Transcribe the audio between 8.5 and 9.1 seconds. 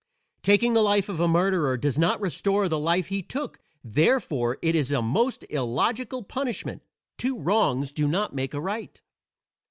a right."